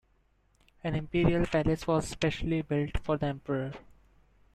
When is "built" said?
2.63-2.97